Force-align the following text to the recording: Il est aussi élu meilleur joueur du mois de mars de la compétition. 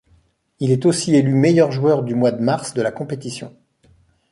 Il 0.59 0.71
est 0.71 0.87
aussi 0.87 1.13
élu 1.15 1.31
meilleur 1.35 1.71
joueur 1.71 2.01
du 2.01 2.15
mois 2.15 2.31
de 2.31 2.41
mars 2.41 2.73
de 2.73 2.81
la 2.81 2.91
compétition. 2.91 3.55